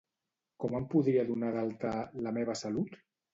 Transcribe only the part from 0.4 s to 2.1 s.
Com em podria donar d'alta